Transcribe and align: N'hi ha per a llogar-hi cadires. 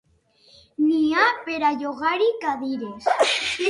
N'hi 0.85 1.03
ha 1.19 1.27
per 1.51 1.61
a 1.69 1.73
llogar-hi 1.85 2.35
cadires. 2.49 3.15